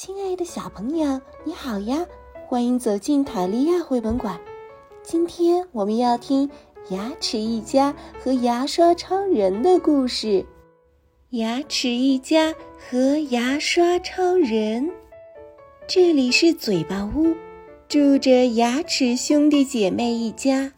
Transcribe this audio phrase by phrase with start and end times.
[0.00, 2.06] 亲爱的小朋友，你好呀！
[2.46, 4.38] 欢迎走进塔利亚绘本馆。
[5.02, 6.48] 今天我们要听
[6.90, 10.46] 牙齿一家和牙刷超人的故事。
[11.30, 14.88] 牙齿一家和牙刷超人，
[15.88, 17.34] 这里是嘴巴屋，
[17.88, 20.70] 住着牙齿兄弟姐妹一家，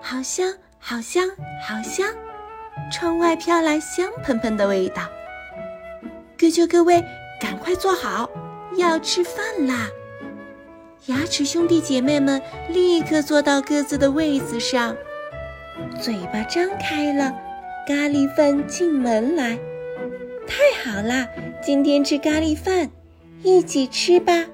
[0.00, 1.28] 好香，好香，
[1.66, 2.06] 好香！
[2.92, 5.02] 窗外飘来香喷喷的味道。
[6.38, 7.02] 各就各位，
[7.40, 8.30] 赶快坐好，
[8.76, 9.88] 要吃饭啦！
[11.06, 12.40] 牙齿兄弟姐妹们
[12.70, 14.96] 立刻坐到各自的位子上，
[16.00, 17.34] 嘴巴张开了，
[17.86, 19.58] 咖喱饭进门来。
[20.46, 21.28] 太好啦，
[21.62, 22.90] 今天吃咖喱饭，
[23.42, 24.46] 一起吃吧！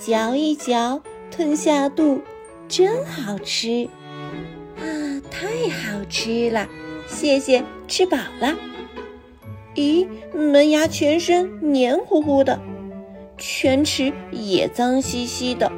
[0.00, 2.20] 嚼一嚼，吞下肚，
[2.68, 3.88] 真好吃
[4.78, 4.82] 啊！
[5.30, 6.68] 太好吃了，
[7.06, 8.56] 谢谢，吃饱了。
[9.76, 12.60] 咦，门牙全身黏糊糊的，
[13.44, 15.70] 犬齿也脏兮兮的。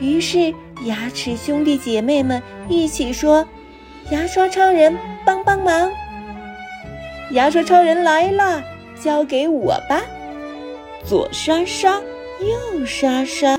[0.00, 3.46] 于是牙齿兄弟姐妹们一起说
[4.10, 5.90] ：“牙刷超人，帮帮忙！”
[7.32, 8.62] 牙刷超人来了，
[9.02, 10.00] 交给我吧！
[11.04, 12.00] 左刷刷，
[12.40, 13.58] 右刷刷，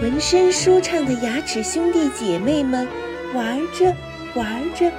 [0.00, 2.86] 浑身舒畅的牙齿兄弟姐妹们
[3.34, 3.92] 玩着
[4.34, 4.92] 玩着，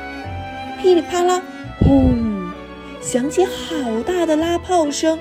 [0.81, 1.41] 噼里啪啦，
[1.79, 2.51] 轰！
[2.99, 5.17] 响起好大的拉炮声，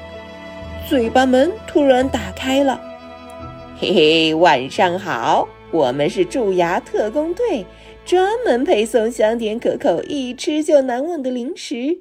[0.91, 2.81] 嘴巴门突然打开了。
[3.79, 7.65] 嘿嘿，晚上好，我们是蛀牙特工队，
[8.05, 12.01] 专门配送香甜可口、一吃就难忘的零食，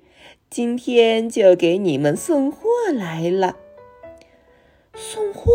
[0.49, 3.57] 今天就给你们送货来了。
[4.95, 5.51] 送货，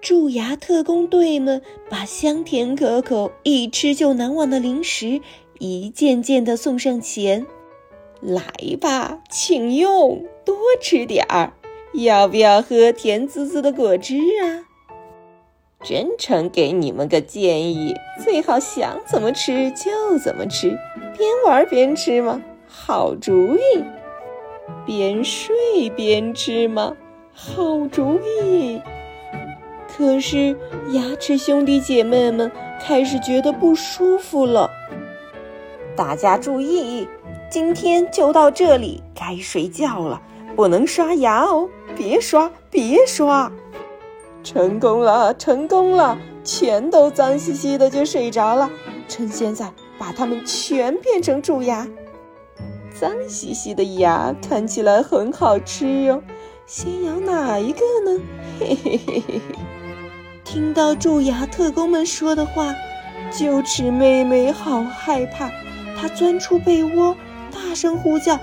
[0.00, 5.20] 蛀牙特工队们把香甜可口、一吃就难忘的零食
[5.60, 7.46] 一件件的送上前。
[8.20, 8.42] 来
[8.80, 11.52] 吧，请用，多吃点儿。
[11.92, 14.64] 要不要喝甜滋滋的果汁啊？
[15.82, 20.68] 真诚给你们个建议，最好想怎么吃就怎么吃，
[21.16, 22.40] 边玩边吃吗？
[22.68, 23.84] 好主意。
[24.86, 26.96] 边睡边吃吗？
[27.32, 28.80] 好主意。
[29.88, 30.56] 可是
[30.92, 32.50] 牙齿兄弟姐妹们
[32.80, 34.70] 开始觉得不舒服了。
[35.96, 37.08] 大家注意。
[37.50, 40.22] 今天就到这里，该睡觉了，
[40.54, 41.68] 不能刷牙哦！
[42.00, 43.52] 别刷，别刷！
[44.42, 48.70] 成功了，成功了，全都脏兮兮的就睡着了。
[49.06, 51.86] 趁现在，把它们全变成蛀牙。
[52.98, 56.22] 脏兮兮的牙看起来很好吃哟，
[56.64, 58.18] 先咬哪一个呢？
[58.58, 59.40] 嘿嘿嘿嘿嘿！
[60.42, 62.74] 听到蛀牙特工们说的话，
[63.30, 65.50] 臼齿妹妹好害怕，
[66.00, 67.14] 她钻出被窝。
[67.52, 68.38] 大声呼叫：“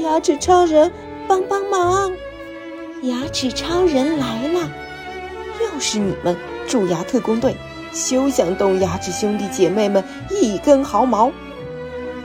[0.00, 0.92] 牙齿超人，
[1.26, 2.12] 帮帮忙！
[3.02, 4.70] 牙齿超人来了！
[5.58, 7.56] 又是你们，蛀牙特工队，
[7.94, 11.32] 休想动牙齿兄弟姐妹们一根毫毛！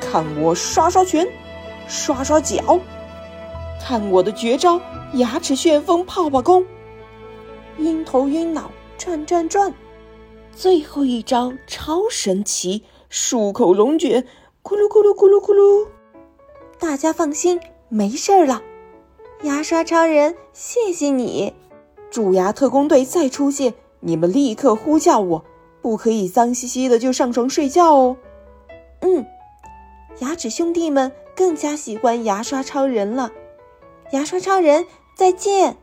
[0.02, 1.26] 看我刷刷拳，
[1.88, 2.78] 刷刷脚，
[3.82, 4.82] 看我的绝招——
[5.16, 6.66] 牙齿旋风泡泡功！
[7.78, 9.74] 晕头晕脑，转转转！
[10.52, 14.26] 最后一招超神奇，漱口龙卷，
[14.62, 15.88] 咕噜咕噜咕噜咕噜！”
[16.78, 18.62] 大家放心，没事儿了。
[19.46, 21.54] 牙刷超人，谢谢你！
[22.10, 25.46] 蛀牙特工队再出现，你们立刻呼叫我，
[25.84, 28.18] 不可以脏兮兮的就上床睡觉哦。
[29.02, 29.24] 嗯，
[30.18, 33.32] 牙齿兄弟们更加喜欢牙刷超人了。
[34.14, 35.78] 牙刷超人，再见！